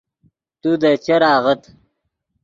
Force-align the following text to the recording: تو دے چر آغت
تو 0.61 0.69
دے 0.81 0.91
چر 1.05 1.21
آغت 1.35 1.61